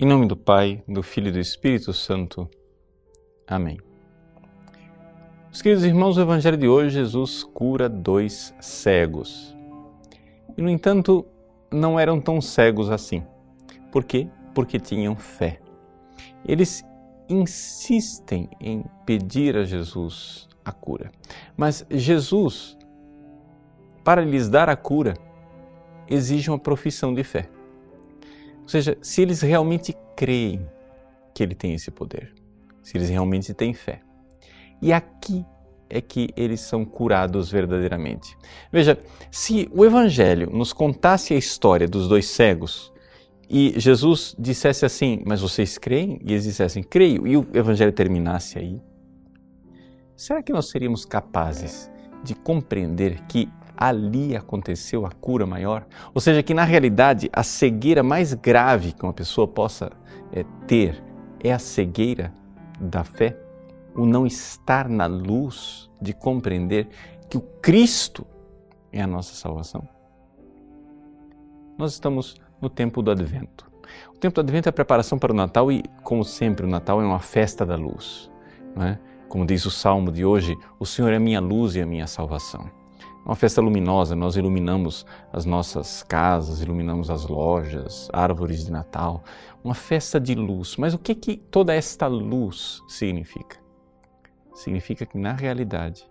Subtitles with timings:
[0.00, 2.48] Em nome do Pai, do Filho e do Espírito Santo.
[3.44, 3.80] Amém.
[5.46, 9.56] Meus queridos irmãos, o Evangelho de hoje, Jesus cura dois cegos.
[10.56, 11.26] E, no entanto,
[11.68, 13.24] não eram tão cegos assim.
[13.90, 14.28] Por quê?
[14.54, 15.60] Porque tinham fé.
[16.46, 16.84] Eles
[17.28, 21.10] insistem em pedir a Jesus a cura.
[21.56, 22.78] Mas Jesus,
[24.04, 25.14] para lhes dar a cura,
[26.08, 27.50] exige uma profissão de fé.
[28.68, 30.68] Ou seja, se eles realmente creem
[31.32, 32.34] que ele tem esse poder,
[32.82, 34.02] se eles realmente têm fé.
[34.82, 35.42] E aqui
[35.88, 38.36] é que eles são curados verdadeiramente.
[38.70, 38.98] Veja,
[39.30, 42.92] se o Evangelho nos contasse a história dos dois cegos
[43.48, 46.20] e Jesus dissesse assim, mas vocês creem?
[46.22, 48.82] E eles dissessem, creio, e o Evangelho terminasse aí,
[50.14, 51.90] será que nós seríamos capazes
[52.22, 55.86] de compreender que ali aconteceu a cura maior.
[56.12, 59.92] Ou seja, que na realidade a cegueira mais grave que uma pessoa possa
[60.32, 61.00] é, ter
[61.40, 62.32] é a cegueira
[62.80, 63.38] da fé,
[63.94, 66.88] o não estar na luz de compreender
[67.30, 68.26] que o Cristo
[68.92, 69.88] é a nossa salvação.
[71.78, 73.70] Nós estamos no tempo do Advento.
[74.12, 77.00] O tempo do Advento é a preparação para o Natal e, como sempre, o Natal
[77.00, 78.28] é uma festa da luz.
[78.74, 78.98] Não é?
[79.28, 82.06] Como diz o salmo de hoje, o Senhor é a minha luz e a minha
[82.06, 82.77] salvação
[83.24, 89.22] uma festa luminosa, nós iluminamos as nossas casas, iluminamos as lojas, árvores de Natal,
[89.62, 90.76] uma festa de luz.
[90.76, 93.58] Mas o que que toda esta luz significa?
[94.54, 96.08] Significa que na realidade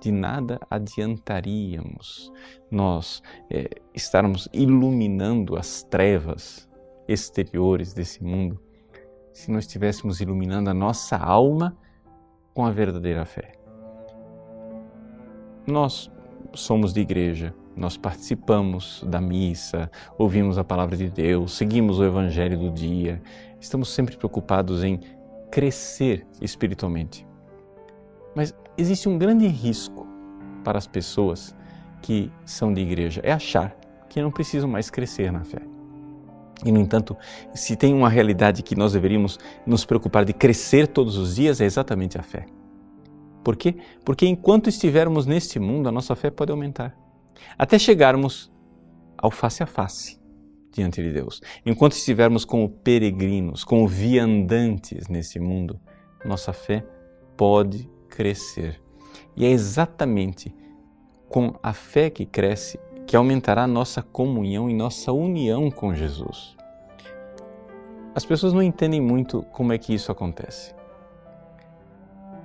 [0.00, 2.32] de nada adiantaríamos
[2.70, 6.68] nós é, estarmos iluminando as trevas
[7.08, 8.60] exteriores desse mundo
[9.32, 11.76] se nós estivéssemos iluminando a nossa alma
[12.52, 13.57] com a verdadeira fé.
[15.68, 16.10] Nós
[16.54, 22.58] somos de igreja, nós participamos da missa, ouvimos a palavra de Deus, seguimos o evangelho
[22.58, 23.20] do dia,
[23.60, 24.98] estamos sempre preocupados em
[25.50, 27.26] crescer espiritualmente.
[28.34, 30.06] Mas existe um grande risco
[30.64, 31.54] para as pessoas
[32.00, 33.76] que são de igreja, é achar
[34.08, 35.60] que não precisam mais crescer na fé.
[36.64, 37.14] E, no entanto,
[37.54, 41.66] se tem uma realidade que nós deveríamos nos preocupar de crescer todos os dias, é
[41.66, 42.46] exatamente a fé.
[43.48, 43.76] Por quê?
[44.04, 46.94] Porque enquanto estivermos neste mundo, a nossa fé pode aumentar.
[47.56, 48.52] Até chegarmos
[49.16, 50.20] ao face a face
[50.70, 51.40] diante de Deus.
[51.64, 55.80] Enquanto estivermos como peregrinos, como viandantes nesse mundo,
[56.26, 56.84] nossa fé
[57.38, 58.82] pode crescer.
[59.34, 60.54] E é exatamente
[61.26, 66.54] com a fé que cresce que aumentará nossa comunhão e nossa união com Jesus.
[68.14, 70.76] As pessoas não entendem muito como é que isso acontece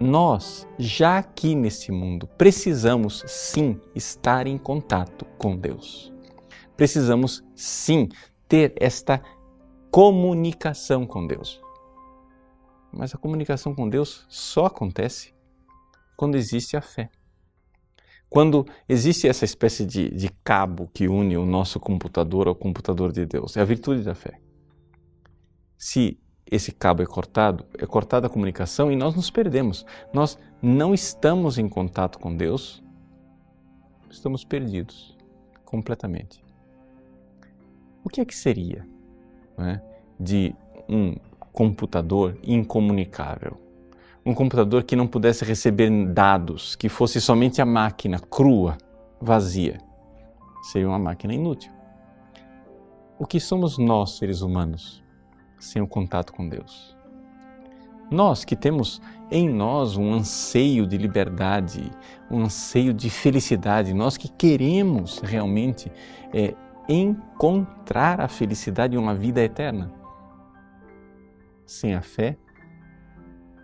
[0.00, 6.10] nós, já aqui nesse mundo, precisamos sim estar em contato com Deus.
[6.74, 8.08] Precisamos sim
[8.48, 9.22] ter esta
[9.90, 11.60] comunicação com Deus.
[12.90, 15.34] Mas a comunicação com Deus só acontece
[16.16, 17.10] quando existe a fé.
[18.30, 23.26] Quando existe essa espécie de, de cabo que une o nosso computador ao computador de
[23.26, 24.40] Deus, é a virtude da fé.
[25.76, 26.18] Se
[26.50, 29.86] esse cabo é cortado, é cortada a comunicação e nós nos perdemos.
[30.12, 32.82] Nós não estamos em contato com Deus,
[34.10, 35.16] estamos perdidos
[35.64, 36.42] completamente.
[38.02, 38.86] O que é que seria
[39.56, 39.80] né,
[40.18, 40.54] de
[40.88, 41.14] um
[41.52, 43.56] computador incomunicável?
[44.26, 48.76] Um computador que não pudesse receber dados, que fosse somente a máquina crua,
[49.20, 49.78] vazia.
[50.62, 51.72] Seria uma máquina inútil.
[53.18, 55.02] O que somos nós, seres humanos?
[55.60, 56.96] Sem o contato com Deus.
[58.10, 59.00] Nós que temos
[59.30, 61.88] em nós um anseio de liberdade,
[62.28, 65.92] um anseio de felicidade, nós que queremos realmente
[66.34, 66.56] é,
[66.88, 69.92] encontrar a felicidade e uma vida eterna.
[71.64, 72.36] Sem a fé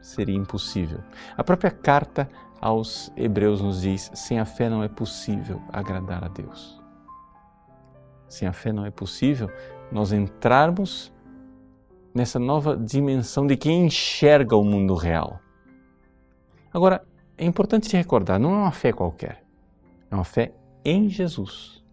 [0.00, 1.00] seria impossível.
[1.36, 2.30] A própria carta
[2.60, 6.80] aos Hebreus nos diz: sem a fé não é possível agradar a Deus.
[8.28, 9.50] Sem a fé não é possível
[9.90, 11.12] nós entrarmos
[12.16, 15.38] nessa nova dimensão de quem enxerga o mundo real.
[16.72, 19.44] Agora, é importante te recordar, não é uma fé qualquer,
[20.10, 21.84] é uma fé em Jesus.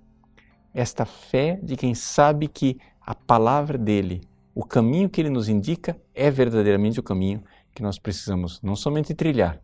[0.73, 4.21] Esta fé de quem sabe que a palavra dele,
[4.55, 7.43] o caminho que ele nos indica, é verdadeiramente o caminho
[7.75, 9.61] que nós precisamos não somente trilhar,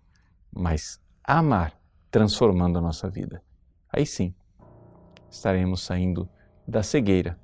[0.52, 1.74] mas amar,
[2.12, 3.42] transformando a nossa vida.
[3.94, 4.36] Aí sim,
[5.30, 6.28] estaremos saindo
[6.68, 7.40] da cegueira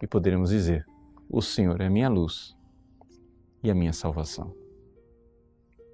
[0.00, 0.86] e poderemos dizer:
[1.32, 2.54] o Senhor é a minha luz
[3.62, 4.54] e a minha salvação.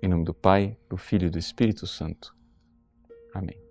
[0.03, 2.35] Em nome do Pai, do Filho e do Espírito Santo.
[3.33, 3.68] Amém.